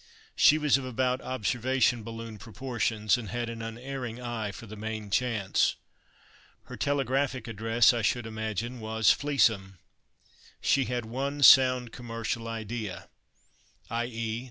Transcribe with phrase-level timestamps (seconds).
[0.35, 5.11] She was of about observation balloon proportions, and had an unerring eye for the main
[5.11, 5.75] chance.
[6.63, 9.77] Her telegraphic address, I should imagine, was "Fleecem."
[10.59, 13.09] She had one sound commercial idea,
[13.91, 14.39] _i.e.